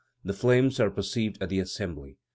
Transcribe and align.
The 0.25 0.33
flames 0.33 0.79
are 0.79 0.89
perceived 0.89 1.37
at 1.43 1.49
the 1.49 1.59
Assembly. 1.59 2.17